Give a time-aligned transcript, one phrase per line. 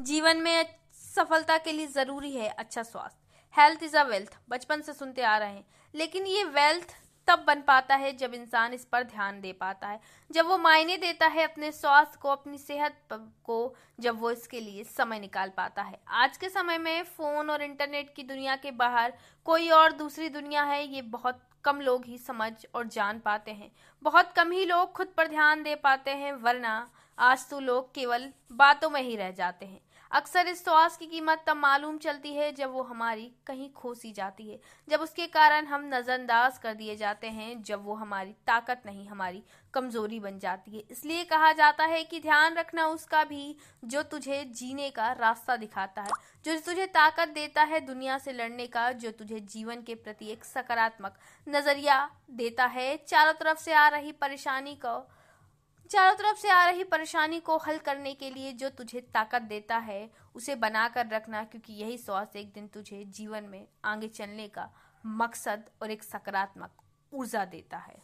[0.00, 4.92] जीवन में सफलता के लिए ज़रूरी है अच्छा स्वास्थ्य। हेल्थ इज़ अ वेल्थ बचपन से
[4.92, 6.94] सुनते आ रहे हैं। लेकिन ये वेल्थ
[7.26, 10.00] तब बन पाता है जब इंसान इस पर ध्यान दे पाता है।
[10.30, 12.96] जब वो मायने देता है अपने स्वास्थ्य को, अपनी सेहत
[13.44, 17.62] को, जब वो इसके लिए समय निकाल पाता है। आज के समय में फ़ोन और
[17.62, 19.12] इंटरनेट की दुनिया के बाहर
[19.44, 23.70] कोई और दूसरी दुनिया है, ये बहुत कम लोग ही समझ और जान पाते हैं।
[24.02, 28.32] बहुत कम ही लोग खुद पर ध्यान दे पाते हैं, वरना आज तो लोग केवल
[28.52, 29.80] बातों में ही रह जाते हैं।
[30.10, 34.48] अक्सर इस स्वास्थ्य की कीमत तब मालूम चलती है जब वो हमारी कहीं खोसी जाती
[34.48, 39.06] है, जब उसके कारण हम नजरअंदाज कर दिए जाते हैं, जब वो हमारी ताकत नहीं,
[39.08, 39.42] हमारी
[39.74, 44.44] कमज़ोरी बन जाती है। इसलिए कहा जाता है कि ध्यान रखना उसका भी, जो तुझे
[44.44, 46.10] जीने का रास्ता दिखाता है,
[46.44, 50.44] जो तुझे ताकत देता है दुनिया से लड़ने का, जो तुझे जीवन के प्रति एक
[50.44, 54.98] सकारात्मक नज़रिया देता है, चारों तरफ़ से आ रही परेशानी को
[55.90, 59.76] चारों तरफ़ से आ रही परेशानी को हल करने के लिए जो तुझे ताकत देता
[59.76, 64.68] है, उसे बनाकर रखना, क्योंकि यही स्वास्थ्य एक दिन तुझे जीवन में आगे चलने का
[65.06, 66.70] मकसद और एक सकारात्मक
[67.12, 67.96] ऊर्जा देता है।